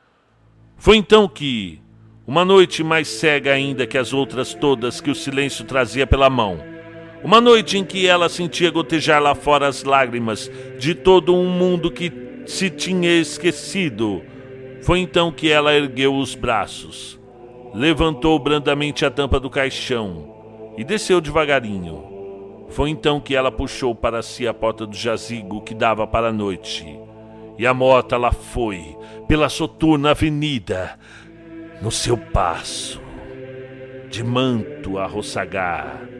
Foi 0.79 0.97
então 0.97 1.29
que, 1.29 1.79
uma 2.27 2.43
noite 2.43 2.83
mais 2.83 3.07
cega 3.07 3.53
ainda 3.53 3.87
que 3.87 3.99
as 3.99 4.15
outras 4.15 4.55
todas 4.55 4.99
que 5.03 5.11
o 5.11 5.15
silêncio 5.15 5.67
trazia 5.67 6.07
pela 6.07 6.31
mão, 6.31 6.59
uma 7.27 7.41
noite 7.41 7.77
em 7.77 7.83
que 7.83 8.07
ela 8.07 8.29
sentia 8.29 8.71
gotejar 8.71 9.21
lá 9.21 9.35
fora 9.35 9.67
as 9.67 9.83
lágrimas 9.83 10.49
de 10.79 10.95
todo 10.95 11.35
um 11.35 11.51
mundo 11.51 11.91
que 11.91 12.13
se 12.47 12.71
tinha 12.71 13.19
esquecido, 13.19 14.23
foi 14.81 15.01
então 15.01 15.33
que 15.33 15.51
ela 15.51 15.75
ergueu 15.75 16.15
os 16.15 16.37
braços, 16.37 17.19
levantou 17.75 18.39
brandamente 18.39 19.05
a 19.05 19.11
tampa 19.11 19.41
do 19.41 19.51
caixão 19.51 20.73
e 20.79 20.85
desceu 20.85 21.21
devagarinho. 21.21 22.67
Foi 22.69 22.91
então 22.91 23.19
que 23.21 23.35
ela 23.35 23.51
puxou 23.51 23.93
para 23.93 24.23
si 24.23 24.47
a 24.47 24.55
porta 24.55 24.87
do 24.87 24.95
jazigo 24.95 25.63
que 25.63 25.75
dava 25.75 26.07
para 26.07 26.29
a 26.29 26.33
noite. 26.33 26.87
E 27.59 27.67
a 27.67 27.75
morta 27.75 28.17
lá 28.17 28.31
foi, 28.31 28.97
pela 29.27 29.49
soturna 29.49 30.13
avenida, 30.13 30.97
no 31.83 31.91
seu 31.91 32.17
passo, 32.17 33.01
de 34.09 34.23
manto 34.23 34.97
a 34.97 35.09
roçagar. 35.09 36.15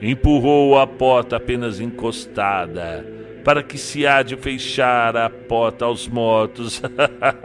Empurrou 0.00 0.78
a 0.78 0.86
porta 0.86 1.36
apenas 1.36 1.80
encostada, 1.80 3.06
para 3.44 3.62
que 3.62 3.78
se 3.78 4.06
há 4.06 4.22
de 4.22 4.36
fechar 4.36 5.16
a 5.16 5.30
porta 5.30 5.84
aos 5.84 6.06
mortos. 6.06 6.82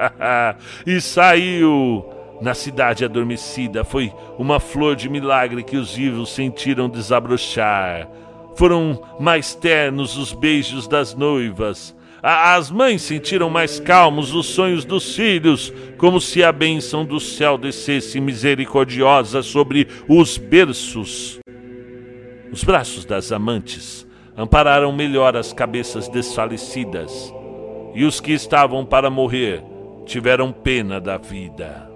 e 0.86 1.00
saiu 1.00 2.05
na 2.41 2.55
cidade 2.55 3.05
adormecida 3.05 3.84
foi 3.84 4.12
uma 4.38 4.60
flor 4.60 4.96
de 4.96 5.08
milagre 5.08 5.63
que 5.63 5.77
os 5.77 5.93
vivos 5.93 6.31
sentiram 6.31 6.89
desabrochar. 6.89 8.10
Foram 8.55 9.01
mais 9.20 9.53
ternos 9.53 10.17
os 10.17 10.34
beijos 10.34 10.88
das 10.88 11.13
noivas. 11.13 11.96
As 12.22 12.70
mães 12.70 13.03
sentiram 13.03 13.50
mais 13.50 13.79
calmos 13.79 14.34
os 14.34 14.48
sonhos 14.48 14.84
dos 14.84 15.15
filhos, 15.15 15.72
como 15.98 16.20
se 16.20 16.43
a 16.43 16.51
bênção 16.51 17.05
do 17.05 17.20
céu 17.20 17.58
descesse 17.58 18.20
misericordiosa 18.20 19.41
sobre 19.41 19.88
os 20.08 20.38
berços. 20.38 21.40
Os 22.51 22.65
braços 22.65 23.05
das 23.05 23.31
amantes 23.31 24.05
ampararam 24.38 24.91
melhor 24.91 25.38
as 25.38 25.53
cabeças 25.53 26.10
desfalecidas, 26.10 27.34
e 27.96 28.03
os 28.03 28.20
que 28.20 28.34
estavam 28.34 28.86
para 28.86 29.10
morrer 29.10 29.63
tiveram 30.05 30.51
pena 30.51 31.00
da 31.00 31.17
vida. 31.17 31.89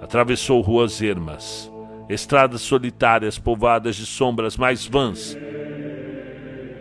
Atravessou 0.00 0.62
ruas 0.62 1.02
ermas, 1.02 1.70
estradas 2.08 2.62
solitárias 2.62 3.38
povoadas 3.38 3.96
de 3.96 4.06
sombras 4.06 4.56
mais 4.56 4.86
vãs. 4.86 5.36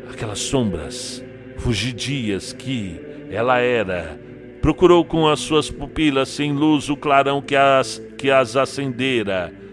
Aquelas 0.10 0.40
sombras 0.40 1.24
fugidias 1.58 2.54
que 2.54 3.02
ela 3.30 3.60
era. 3.60 4.18
Procurou 4.62 5.04
com 5.04 5.28
as 5.28 5.42
suas 5.42 5.70
pupilas 5.70 6.30
sem 6.30 6.54
luz 6.54 6.90
o 6.90 6.96
clarão 6.96 7.42
que 7.42 7.56
as, 7.56 8.02
que 8.18 8.32
as 8.32 8.56
acendera 8.56 9.67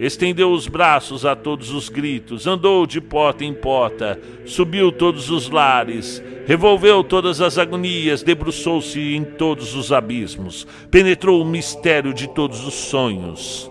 estendeu 0.00 0.50
os 0.50 0.66
braços 0.66 1.26
a 1.26 1.36
todos 1.36 1.70
os 1.70 1.90
gritos, 1.90 2.46
andou 2.46 2.86
de 2.86 3.02
porta 3.02 3.44
em 3.44 3.52
porta, 3.52 4.18
subiu 4.46 4.90
todos 4.90 5.30
os 5.30 5.50
lares, 5.50 6.22
revolveu 6.46 7.04
todas 7.04 7.42
as 7.42 7.58
agonias, 7.58 8.22
debruçou-se 8.22 8.98
em 9.14 9.22
todos 9.22 9.74
os 9.74 9.92
abismos, 9.92 10.66
penetrou 10.90 11.42
o 11.42 11.44
mistério 11.44 12.14
de 12.14 12.26
todos 12.28 12.66
os 12.66 12.72
sonhos. 12.72 13.70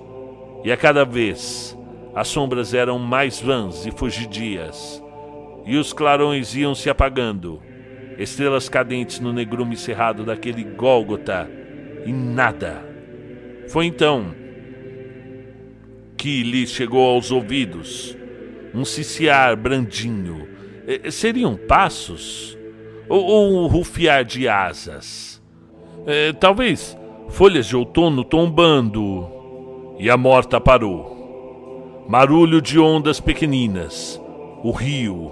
E 0.63 0.71
a 0.71 0.77
cada 0.77 1.03
vez 1.03 1.75
as 2.13 2.27
sombras 2.27 2.75
eram 2.75 2.99
mais 2.99 3.41
vãs 3.41 3.87
e 3.87 3.91
fugidias, 3.91 5.03
e 5.65 5.77
os 5.77 5.93
clarões 5.93 6.55
iam 6.55 6.75
se 6.75 6.91
apagando, 6.91 7.59
estrelas 8.19 8.69
cadentes 8.69 9.19
no 9.19 9.33
negrume 9.33 9.75
cerrado 9.75 10.23
daquele 10.23 10.63
Gólgota, 10.63 11.49
e 12.05 12.13
nada. 12.13 12.87
Foi 13.67 13.87
então 13.87 14.33
que 16.19 16.43
lhe 16.43 16.67
chegou 16.67 17.07
aos 17.07 17.31
ouvidos. 17.31 18.15
Um 18.75 18.83
ciciar 18.83 19.55
brandinho. 19.55 20.49
E, 20.85 21.09
seriam 21.09 21.55
passos? 21.55 22.57
Ou, 23.07 23.23
ou 23.23 23.63
um 23.63 23.67
rufiar 23.67 24.25
de 24.25 24.47
asas? 24.47 25.41
E, 26.05 26.33
talvez 26.33 26.97
folhas 27.29 27.65
de 27.65 27.75
outono 27.75 28.25
tombando. 28.25 29.95
E 29.97 30.09
a 30.09 30.17
morta 30.17 30.59
parou. 30.59 32.05
Marulho 32.09 32.61
de 32.61 32.77
ondas 32.77 33.21
pequeninas. 33.21 34.21
o 34.61 34.71
rio. 34.71 35.31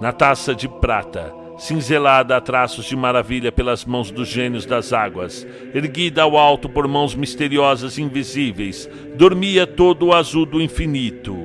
Na 0.00 0.12
taça 0.12 0.54
de 0.54 0.68
prata, 0.68 1.34
cinzelada 1.58 2.36
a 2.36 2.40
traços 2.40 2.84
de 2.84 2.96
maravilha 2.96 3.52
pelas 3.52 3.84
mãos 3.84 4.10
dos 4.10 4.28
gênios 4.28 4.66
das 4.66 4.92
águas, 4.92 5.46
erguida 5.74 6.22
ao 6.22 6.36
alto 6.36 6.68
por 6.68 6.86
mãos 6.88 7.14
misteriosas 7.14 7.98
invisíveis, 7.98 8.88
dormia 9.16 9.66
todo 9.66 10.06
o 10.06 10.14
azul 10.14 10.44
do 10.44 10.60
infinito. 10.60 11.36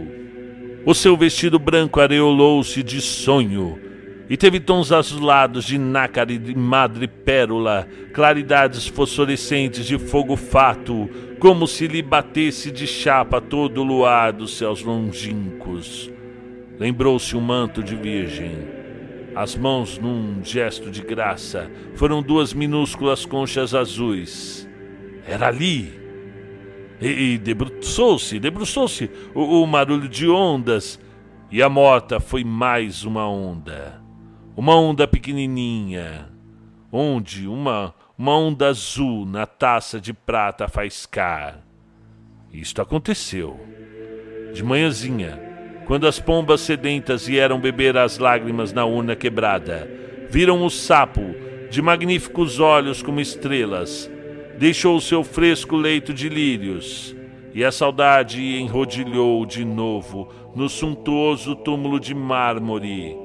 O 0.85 0.93
seu 0.93 1.15
vestido 1.15 1.59
branco 1.59 1.99
areolou-se 1.99 2.81
de 2.81 3.01
sonho 3.01 3.79
e 4.29 4.37
teve 4.37 4.59
tons 4.59 4.91
azulados 4.91 5.65
de 5.65 5.77
nácar 5.77 6.29
e 6.29 6.37
de 6.37 6.55
madrepérola, 6.55 7.87
claridades 8.13 8.87
fosforescentes 8.87 9.85
de 9.85 9.97
fogo 9.97 10.35
fato, 10.35 11.09
como 11.39 11.67
se 11.67 11.87
lhe 11.87 12.01
batesse 12.01 12.71
de 12.71 12.85
chapa 12.85 13.41
todo 13.41 13.81
o 13.81 13.83
luar 13.83 14.31
dos 14.31 14.57
céus 14.57 14.83
longínquos. 14.83 16.11
Lembrou-se 16.79 17.35
um 17.35 17.41
manto 17.41 17.83
de 17.83 17.95
virgem 17.95 18.78
as 19.35 19.55
mãos, 19.55 19.97
num 19.97 20.43
gesto 20.43 20.89
de 20.91 21.01
graça, 21.01 21.69
foram 21.95 22.21
duas 22.21 22.53
minúsculas 22.53 23.25
conchas 23.25 23.73
azuis. 23.73 24.67
Era 25.25 25.47
ali. 25.47 25.99
E, 26.99 27.33
e 27.33 27.37
debruçou-se, 27.37 28.39
debruçou-se 28.39 29.09
o, 29.33 29.61
o 29.61 29.67
marulho 29.67 30.09
de 30.09 30.29
ondas. 30.29 30.99
E 31.51 31.63
a 31.63 31.69
morta 31.69 32.19
foi 32.19 32.43
mais 32.43 33.03
uma 33.03 33.27
onda. 33.27 34.01
Uma 34.55 34.75
onda 34.75 35.07
pequenininha, 35.07 36.29
onde 36.91 37.47
uma, 37.47 37.95
uma 38.17 38.37
onda 38.37 38.67
azul 38.67 39.25
na 39.25 39.45
taça 39.45 40.01
de 40.01 40.13
prata 40.13 40.67
faiscar. 40.67 41.63
Isto 42.51 42.81
aconteceu. 42.81 43.59
De 44.53 44.63
manhãzinha, 44.63 45.48
quando 45.89 46.05
as 46.05 46.19
pombas 46.19 46.61
sedentas 46.61 47.25
vieram 47.25 47.59
beber 47.59 47.97
as 47.97 48.19
lágrimas 48.19 48.71
na 48.71 48.85
urna 48.85 49.15
quebrada, 49.15 49.89
viram 50.29 50.63
o 50.63 50.69
sapo, 50.69 51.33
de 51.71 51.81
magníficos 51.81 52.59
olhos 52.59 53.01
como 53.01 53.19
estrelas, 53.19 54.07
deixou 54.59 54.97
o 54.97 55.01
seu 55.01 55.23
fresco 55.23 55.75
leito 55.75 56.13
de 56.13 56.29
lírios, 56.29 57.15
e 57.55 57.65
a 57.65 57.71
saudade 57.71 58.39
enrodilhou 58.39 59.43
de 59.47 59.65
novo 59.65 60.29
no 60.55 60.69
suntuoso 60.69 61.55
túmulo 61.55 61.99
de 61.99 62.13
mármore, 62.13 63.17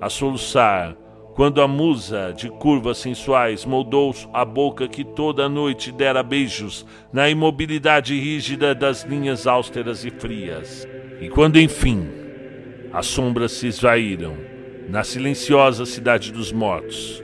a 0.00 0.08
soluçar, 0.08 0.96
quando 1.36 1.62
a 1.62 1.68
musa 1.68 2.34
de 2.36 2.50
curvas 2.50 2.98
sensuais 2.98 3.64
moldou 3.64 4.12
a 4.32 4.44
boca 4.44 4.88
que 4.88 5.04
toda 5.04 5.44
a 5.44 5.48
noite 5.48 5.92
dera 5.92 6.20
beijos 6.20 6.84
na 7.12 7.30
imobilidade 7.30 8.18
rígida 8.18 8.74
das 8.74 9.04
linhas 9.04 9.46
austeras 9.46 10.04
e 10.04 10.10
frias. 10.10 10.84
E 11.22 11.28
quando 11.28 11.56
enfim 11.60 12.08
as 12.92 13.06
sombras 13.06 13.52
se 13.52 13.68
esvaíram 13.68 14.36
na 14.88 15.04
silenciosa 15.04 15.86
cidade 15.86 16.32
dos 16.32 16.50
mortos, 16.50 17.22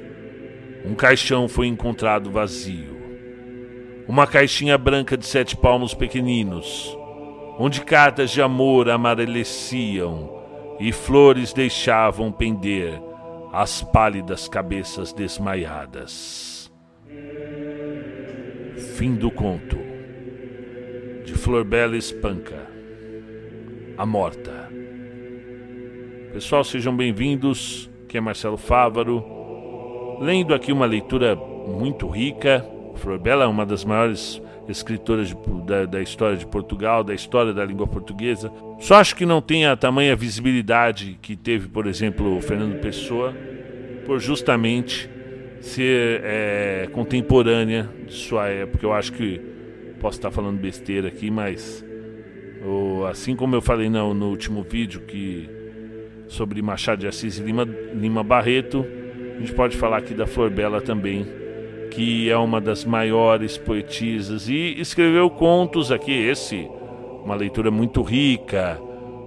um 0.85 0.95
caixão 0.95 1.49
foi 1.49 1.67
encontrado 1.67 2.31
vazio. 2.31 2.97
Uma 4.07 4.25
caixinha 4.25 4.79
branca 4.79 5.17
de 5.17 5.27
sete 5.27 5.57
palmos 5.57 5.95
pequeninos, 5.95 6.97
onde 7.59 7.81
cartas 7.81 8.31
de 8.31 8.41
amor 8.41 8.89
amareleciam 8.89 10.31
e 10.79 10.93
flores 10.93 11.53
deixavam 11.53 12.31
pender 12.31 12.93
as 13.53 13.83
pálidas 13.83 14.47
cabeças 14.47 15.13
desmaiadas. 15.13 16.71
Fim 18.97 19.17
do 19.17 19.29
conto 19.29 19.77
de 21.25 21.35
Flor 21.35 21.65
Bela 21.65 21.97
Espanca 21.97 22.78
a 23.99 24.07
morta. 24.07 24.71
Pessoal, 26.33 26.63
sejam 26.63 26.97
bem-vindos. 26.97 27.91
Aqui 28.05 28.17
é 28.17 28.21
Marcelo 28.21 28.57
Fávaro. 28.57 29.25
Lendo 30.21 30.55
aqui 30.55 30.71
uma 30.71 30.87
leitura 30.87 31.35
muito 31.35 32.09
rica. 32.09 32.65
Flor 32.95 33.19
Bela 33.19 33.43
é 33.43 33.47
uma 33.49 33.67
das 33.67 33.85
maiores 33.85 34.41
escritoras 34.69 35.29
de, 35.29 35.37
da, 35.67 35.85
da, 35.85 36.01
história 36.01 36.37
de 36.37 36.47
Portugal, 36.47 37.03
da 37.03 37.13
história 37.13 37.53
da 37.53 37.65
língua 37.65 37.89
portuguesa. 37.89 38.53
Só 38.79 38.95
acho 38.97 39.17
que 39.17 39.27
não 39.27 39.43
tem 39.43 39.67
a 39.67 39.77
tamanha 39.77 40.15
visibilidade 40.15 41.19
que 41.21 41.35
teve, 41.35 41.67
por 41.67 41.89
exemplo, 41.89 42.37
o 42.37 42.41
Fernando 42.41 42.79
Pessoa, 42.81 43.35
por 44.07 44.21
justamente 44.21 45.11
ser 45.61 46.21
é, 46.23 46.89
contemporânea 46.93 47.91
de 48.07 48.15
sua 48.15 48.49
época. 48.49 48.87
Eu 48.87 48.93
acho 48.93 49.13
que 49.13 49.41
posso 49.99 50.19
estar 50.19 50.31
falando 50.31 50.59
besteira 50.61 51.09
aqui, 51.09 51.33
mas 51.33 51.85
ou, 52.65 53.07
assim 53.07 53.37
como 53.37 53.55
eu 53.55 53.63
falei 53.63 53.89
no, 53.89 54.13
no, 54.13 54.29
último 54.29 54.63
vídeo 54.63 55.01
que 55.01 55.49
sobre 56.27 56.61
Machado 56.61 57.01
de 57.01 57.07
Assis 57.07 57.39
e 57.39 57.43
Lima, 57.43 57.65
Lima 57.95 58.23
Barreto, 58.23 58.85
a 59.37 59.41
gente 59.41 59.53
pode 59.53 59.77
falar 59.77 59.99
aqui 59.99 60.15
da 60.15 60.27
Flor 60.27 60.51
Bela 60.51 60.81
também, 60.81 61.27
que 61.91 62.29
é 62.29 62.37
uma 62.37 62.61
das 62.61 62.85
maiores 62.85 63.57
poetisas 63.57 64.49
e 64.49 64.79
escreveu 64.79 65.31
contos 65.31 65.91
aqui, 65.91 66.13
esse, 66.13 66.69
uma 67.25 67.35
leitura 67.35 67.71
muito 67.71 68.03
rica, 68.03 68.79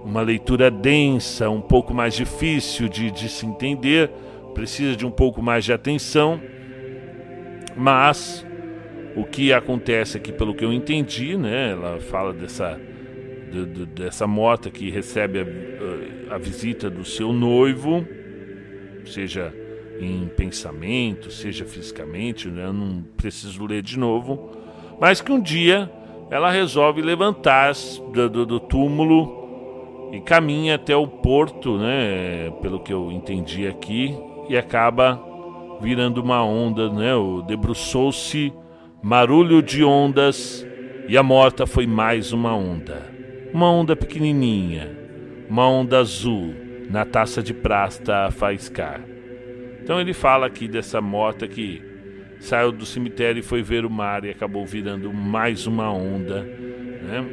uma 0.04 0.20
leitura 0.20 0.70
densa, 0.70 1.48
um 1.48 1.60
pouco 1.60 1.94
mais 1.94 2.14
difícil 2.14 2.88
de, 2.88 3.10
de 3.10 3.28
se 3.28 3.46
entender, 3.46 4.10
precisa 4.54 4.94
de 4.94 5.06
um 5.06 5.10
pouco 5.10 5.42
mais 5.42 5.64
de 5.64 5.72
atenção, 5.72 6.40
mas 7.76 8.46
o 9.16 9.24
que 9.24 9.52
acontece 9.52 10.16
aqui, 10.16 10.32
pelo 10.32 10.54
que 10.54 10.64
eu 10.64 10.72
entendi, 10.72 11.36
né, 11.36 11.72
ela 11.72 11.98
fala 12.00 12.32
dessa 12.32 12.78
de, 13.52 13.66
de, 13.66 13.86
dessa 13.86 14.26
morta 14.26 14.70
que 14.70 14.90
recebe 14.90 15.40
a, 15.40 16.34
a, 16.34 16.38
visita 16.38 16.88
do 16.88 17.04
seu 17.04 17.32
noivo, 17.32 18.06
seja 19.04 19.54
em 20.00 20.26
pensamento, 20.26 21.30
seja 21.30 21.66
fisicamente, 21.66 22.48
né? 22.48 22.64
eu 22.64 22.72
não 22.72 23.04
preciso 23.16 23.66
ler 23.66 23.82
de 23.82 23.98
novo, 23.98 24.56
mas 24.98 25.20
que 25.20 25.30
um 25.30 25.40
dia 25.40 25.90
ela 26.30 26.50
resolve 26.50 27.02
levantar 27.02 27.72
do, 28.12 28.28
do, 28.30 28.46
do 28.46 28.58
túmulo 28.58 30.10
e 30.12 30.20
caminha 30.20 30.76
até 30.76 30.96
o 30.96 31.06
porto, 31.06 31.76
né? 31.78 32.50
Pelo 32.60 32.80
que 32.80 32.92
eu 32.92 33.10
entendi 33.10 33.66
aqui, 33.66 34.14
e 34.48 34.56
acaba 34.56 35.20
virando 35.80 36.22
uma 36.22 36.44
onda, 36.44 36.90
né? 36.90 37.12
Debruçou-se, 37.46 38.52
marulho 39.02 39.62
de 39.62 39.82
ondas, 39.82 40.66
e 41.08 41.16
a 41.16 41.22
morta 41.22 41.66
foi 41.66 41.86
mais 41.86 42.32
uma 42.32 42.54
onda 42.54 43.12
uma 43.52 43.70
onda 43.70 43.94
pequenininha, 43.94 44.90
uma 45.48 45.68
onda 45.68 45.98
azul 45.98 46.54
na 46.88 47.04
taça 47.04 47.42
de 47.42 47.52
prata 47.52 48.26
a 48.26 48.30
faiscar. 48.30 49.00
Então 49.82 50.00
ele 50.00 50.12
fala 50.12 50.46
aqui 50.46 50.66
dessa 50.66 51.00
morta 51.00 51.46
que 51.46 51.82
saiu 52.40 52.72
do 52.72 52.86
cemitério 52.86 53.40
e 53.40 53.42
foi 53.42 53.62
ver 53.62 53.84
o 53.84 53.90
mar 53.90 54.24
e 54.24 54.30
acabou 54.30 54.64
virando 54.64 55.12
mais 55.12 55.66
uma 55.66 55.92
onda. 55.92 56.42
Né? 56.42 57.24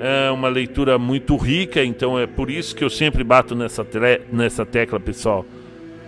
É 0.00 0.30
uma 0.30 0.48
leitura 0.48 0.98
muito 0.98 1.36
rica, 1.36 1.84
então 1.84 2.18
é 2.18 2.26
por 2.26 2.50
isso 2.50 2.74
que 2.74 2.84
eu 2.84 2.90
sempre 2.90 3.22
bato 3.24 3.54
nessa, 3.54 3.86
nessa 4.30 4.66
tecla, 4.66 4.98
pessoal. 4.98 5.46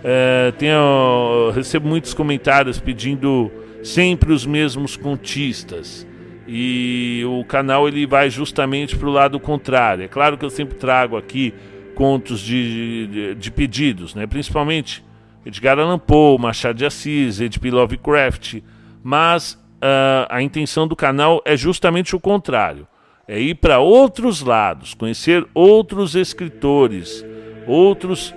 É, 0.03 0.51
tenho, 0.57 1.51
recebo 1.55 1.87
muitos 1.87 2.13
comentários 2.13 2.79
pedindo 2.79 3.51
sempre 3.83 4.31
os 4.31 4.45
mesmos 4.45 4.95
contistas 4.95 6.05
e 6.47 7.23
o 7.25 7.43
canal 7.43 7.87
ele 7.87 8.05
vai 8.05 8.29
justamente 8.29 8.95
para 8.95 9.07
o 9.07 9.11
lado 9.11 9.39
contrário. 9.39 10.03
É 10.03 10.07
claro 10.07 10.37
que 10.37 10.45
eu 10.45 10.49
sempre 10.49 10.75
trago 10.75 11.17
aqui 11.17 11.53
contos 11.95 12.39
de, 12.39 13.07
de, 13.07 13.35
de 13.35 13.51
pedidos, 13.51 14.13
né? 14.13 14.27
principalmente 14.27 15.03
Edgar 15.45 15.79
Allan 15.79 15.99
Poe, 15.99 16.37
Machado 16.37 16.77
de 16.77 16.85
Assis, 16.85 17.41
H.P. 17.41 17.71
Lovecraft, 17.71 18.61
mas 19.03 19.53
uh, 19.53 20.27
a 20.29 20.41
intenção 20.41 20.87
do 20.87 20.95
canal 20.95 21.41
é 21.45 21.55
justamente 21.55 22.15
o 22.15 22.19
contrário. 22.19 22.87
É 23.27 23.39
ir 23.39 23.55
para 23.55 23.79
outros 23.79 24.41
lados, 24.41 24.93
conhecer 24.93 25.45
outros 25.53 26.15
escritores, 26.15 27.25
outros 27.65 28.29
uh, 28.29 28.33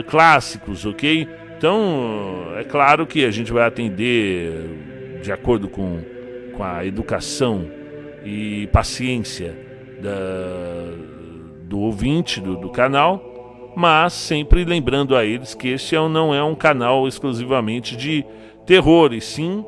uh, 0.00 0.04
clássicos, 0.08 0.84
ok? 0.84 1.28
Então, 1.56 2.52
é 2.56 2.64
claro 2.64 3.06
que 3.06 3.24
a 3.24 3.30
gente 3.30 3.52
vai 3.52 3.64
atender 3.64 5.20
de 5.22 5.30
acordo 5.30 5.68
com 5.68 6.00
com 6.58 6.64
a 6.64 6.84
educação 6.84 7.70
e 8.24 8.66
paciência 8.72 9.56
da, 10.02 10.10
do 11.62 11.78
ouvinte 11.78 12.40
do, 12.40 12.56
do 12.56 12.68
canal, 12.68 13.72
mas 13.76 14.12
sempre 14.12 14.64
lembrando 14.64 15.14
a 15.14 15.24
eles 15.24 15.54
que 15.54 15.68
este 15.68 15.94
é 15.94 16.08
não 16.08 16.34
é 16.34 16.42
um 16.42 16.56
canal 16.56 17.06
exclusivamente 17.06 17.96
de 17.96 18.24
terror, 18.66 19.14
e 19.14 19.20
sim 19.20 19.64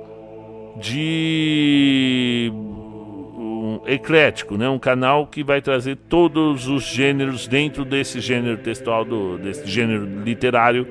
de 0.76 2.50
um 2.53 3.81
eclético, 3.87 4.57
né? 4.57 4.68
um 4.68 4.79
canal 4.79 5.29
que 5.29 5.44
vai 5.44 5.62
trazer 5.62 5.96
todos 6.09 6.66
os 6.66 6.83
gêneros 6.83 7.46
dentro 7.46 7.85
desse 7.85 8.20
gênero 8.20 8.59
textual, 8.59 9.05
do, 9.05 9.38
desse 9.38 9.64
gênero 9.68 10.05
literário 10.24 10.88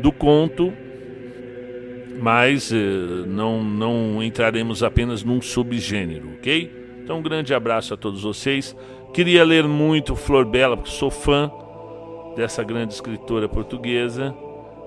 do 0.00 0.10
conto 0.10 0.72
mas 2.20 2.70
eh, 2.70 2.76
não, 3.26 3.64
não 3.64 4.22
entraremos 4.22 4.82
apenas 4.82 5.24
num 5.24 5.40
subgênero, 5.40 6.34
ok? 6.34 6.70
Então, 7.02 7.18
um 7.18 7.22
grande 7.22 7.54
abraço 7.54 7.94
a 7.94 7.96
todos 7.96 8.22
vocês. 8.22 8.76
Queria 9.14 9.42
ler 9.42 9.64
muito 9.64 10.14
Flor 10.14 10.44
Bela, 10.44 10.76
porque 10.76 10.90
sou 10.90 11.10
fã 11.10 11.50
dessa 12.36 12.62
grande 12.62 12.92
escritora 12.92 13.48
portuguesa. 13.48 14.34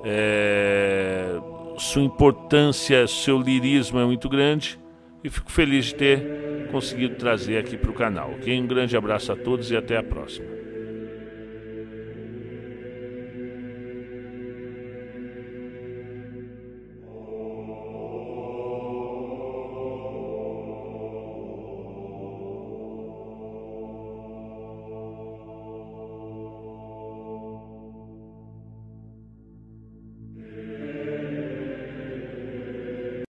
É... 0.05 1.39
Sua 1.77 2.03
importância, 2.03 3.07
seu 3.07 3.39
lirismo 3.41 3.99
é 3.99 4.05
muito 4.05 4.29
grande 4.29 4.79
e 5.23 5.29
fico 5.29 5.51
feliz 5.51 5.85
de 5.85 5.95
ter 5.95 6.67
conseguido 6.71 7.15
trazer 7.15 7.57
aqui 7.57 7.75
para 7.75 7.89
o 7.89 7.93
canal. 7.93 8.31
Okay? 8.33 8.59
Um 8.59 8.67
grande 8.67 8.95
abraço 8.95 9.31
a 9.31 9.35
todos 9.35 9.71
e 9.71 9.75
até 9.75 9.97
a 9.97 10.03
próxima. 10.03 10.45